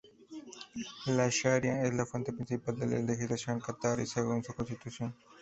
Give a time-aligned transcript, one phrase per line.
[1.05, 5.13] La sharia es la fuente principal de la legislación catarí según su Constitución.